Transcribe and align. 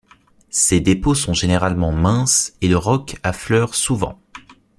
Ces 0.49 0.79
dépôts 0.79 1.13
sont 1.13 1.33
généralement 1.35 1.91
minces 1.91 2.55
et 2.61 2.67
le 2.67 2.75
roc 2.75 3.17
affleure 3.21 3.75
souvent. 3.75 4.19